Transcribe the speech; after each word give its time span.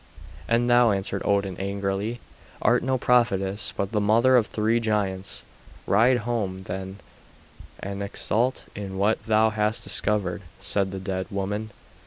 "And 0.47 0.67
thou," 0.67 0.89
answered 0.91 1.21
Odin 1.23 1.57
angrily, 1.59 2.21
"art 2.59 2.81
no 2.81 2.97
prophetess, 2.97 3.71
but 3.77 3.91
the 3.91 4.01
mother 4.01 4.35
of 4.35 4.47
three 4.47 4.79
giants." 4.79 5.43
"Ride 5.85 6.25
home, 6.25 6.57
then, 6.63 6.97
and 7.79 8.01
exult 8.01 8.65
in 8.73 8.97
what 8.97 9.23
thou 9.25 9.51
hast 9.51 9.83
discovered," 9.83 10.41
said 10.59 10.89
the 10.89 10.97
dead 10.97 11.27
woman. 11.29 11.69